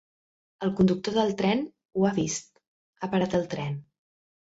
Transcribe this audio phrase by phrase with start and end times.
[0.67, 1.63] El conductor del tren,
[2.01, 2.53] ho ha vist,
[3.01, 3.83] ha parat el tren.